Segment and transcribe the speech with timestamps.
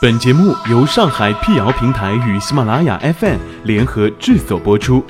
[0.00, 5.04] 本节目由上海辟谣平台与喜马拉雅 FM 联合制作播出，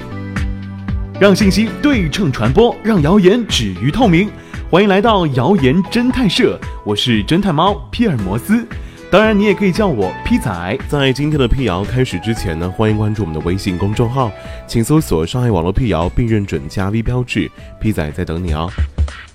[1.20, 4.30] 让信息对称传播，让谣言止于透明。
[4.70, 8.66] 欢迎来到谣言侦探社，我是侦探猫皮尔摩斯，
[9.10, 10.78] 当然你也可以叫我 P 仔。
[10.86, 14.30] 在今天的辟谣开始之前呢，欢迎关注我们的微信公众号，
[14.66, 17.50] 请搜索“上海网络辟谣”并认准加 V 标志
[17.80, 18.68] ，P 仔在等你哦。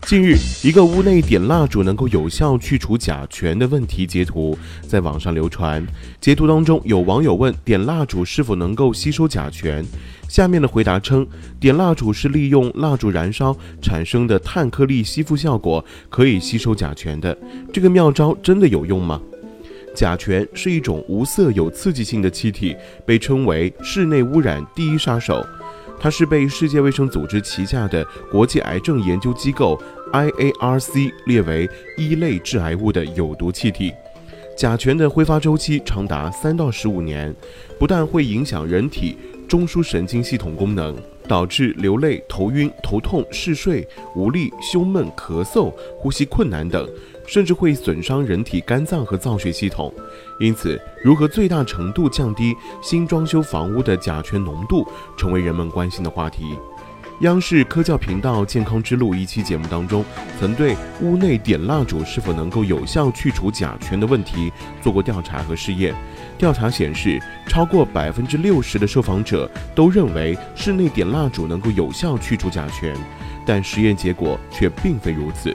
[0.03, 4.55] 近日，一个屋内点蜡烛能够有效去除甲醛的问题截图
[4.87, 5.83] 在网上流传。
[6.21, 9.83] 截图当中有网友问点蜡烛是否能够吸收甲醛，
[10.27, 11.25] 下面的回答称，
[11.59, 17.35] 点蜡烛是利用蜡烛燃烧产生的碳颗粒吸附效果，可以吸收甲醛的。
[17.71, 19.19] 这个妙招真的有用吗？
[19.93, 22.75] 甲醛是一种无色有刺激性的气体，
[23.05, 25.45] 被称为室内污染第一杀手。
[25.99, 33.93] 它是被世界卫生组织旗下的国际癌症研究机构 IARC 列为一类致癌物的有毒气体。
[34.57, 37.33] 甲醛的挥发周期长达三到十五年，
[37.79, 40.95] 不但会影响人体中枢神经系统功能，
[41.27, 46.87] 导致流泪、头晕、头痛、嗜睡、无力、胸闷、咳嗽、呼吸困难等。
[47.25, 49.93] 甚至会损伤人体肝脏和造血系统，
[50.41, 54.85] 因此，如何最大程度降低新装修房屋的甲醛浓度，
[55.17, 56.43] 成为人们关心的话题。
[57.19, 60.03] 央视科教频道《健康之路》一期节目当中，
[60.39, 65.93] 曾对屋内点蜡烛是否能够有效去除甲醛的问题做过调查和试验。
[66.37, 72.93] 调查显示，超过百分之六十的受访者都认为室内点蜡烛能够有效去除甲醛，
[73.45, 75.53] 但实验结果却并非如此。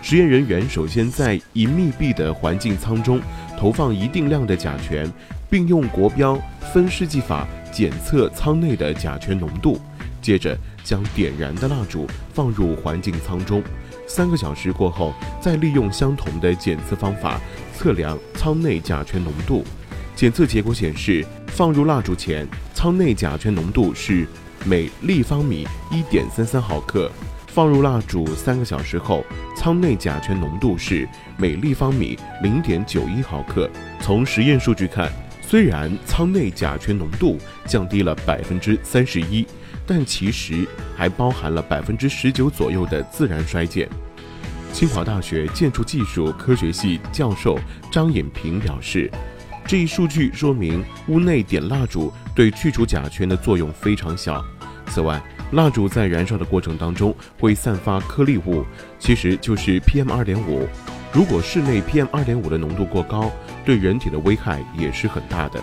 [0.00, 3.20] 实验人员首先在一密闭的环境舱中
[3.58, 5.06] 投放一定量的甲醛，
[5.50, 6.36] 并用国标
[6.72, 9.78] 分试剂法检测舱内的甲醛浓度。
[10.20, 13.62] 接着将点燃的蜡烛放入环境舱中，
[14.06, 17.38] 三个小时过后，再利用相同的检测方法
[17.74, 19.62] 测量舱内甲醛浓度。
[20.16, 24.26] 检测结果显示，放入蜡烛前，舱内甲醛浓度是
[24.64, 27.12] 每立方米一点三三毫克。
[27.48, 29.22] 放入蜡烛三个小时后，
[29.54, 31.06] 舱内甲醛浓度是
[31.36, 33.68] 每立方米零点九一毫克。
[34.00, 35.12] 从实验数据看，
[35.48, 39.46] 虽然舱内甲醛浓度降低了百分之三十一，
[39.86, 43.88] 但其实还包含了百分之十九左右的自然衰减。
[44.74, 47.58] 清华大学建筑技术科学系教授
[47.90, 49.10] 张颖平表示，
[49.66, 54.44] 这一数据说明屋内点蜡烛对去除甲醛的作用非常小。
[54.88, 55.18] 此外，
[55.52, 58.66] 蜡烛在燃烧的过程当中会散发颗粒物，
[58.98, 60.68] 其实就是 PM 二点五。
[61.12, 63.30] 如果室内 PM 二点五的浓度过高，
[63.64, 65.60] 对人体的危害也是很大的。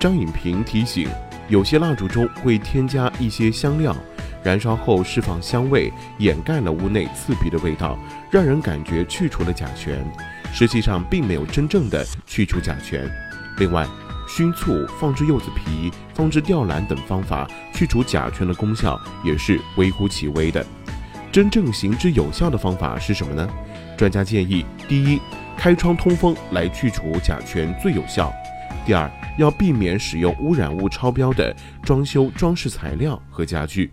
[0.00, 1.08] 张颖平提醒，
[1.48, 3.96] 有些蜡烛中会添加一些香料，
[4.42, 7.98] 燃烧后释放香味，掩盖了屋内刺鼻的味道，
[8.30, 10.04] 让人感觉去除了甲醛，
[10.52, 13.00] 实际上并没有真正的去除甲醛。
[13.58, 13.86] 另外，
[14.26, 20.66] 熏醋、放置柚子皮、放置吊兰等方法去除甲醛的功效也是微乎其微的。
[21.34, 23.50] 真正行之有效的方法是什么呢？
[23.96, 25.18] 专家建议：第一，
[25.56, 28.32] 开窗通风来去除甲醛最有效；
[28.86, 31.52] 第二，要避免使用污染物超标的
[31.82, 33.90] 装修装饰材料和家具。